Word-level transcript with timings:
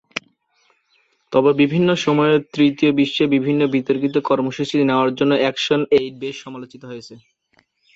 তবে 1.33 1.51
বিভিন্ন 1.61 1.89
সময়ে 2.05 2.35
তৃতীয় 2.53 2.91
বিশ্বে 2.99 3.25
বিভিন্ন 3.35 3.61
বিতর্কিত 3.75 4.15
কর্মসূচি 4.29 4.75
নেওয়ার 4.81 5.09
জন্য 5.17 5.33
অ্যাকশন 5.39 5.81
এইড 5.97 6.13
বেশ 6.23 6.35
সমালোচিত 6.43 6.81
হয়েছে। 6.85 7.13